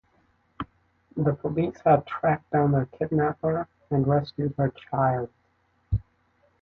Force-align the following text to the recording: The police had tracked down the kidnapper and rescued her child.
The 1.15 1.33
police 1.35 1.77
had 1.85 2.07
tracked 2.07 2.49
down 2.49 2.71
the 2.71 2.87
kidnapper 2.87 3.67
and 3.91 4.07
rescued 4.07 4.55
her 4.57 4.69
child. 4.71 5.29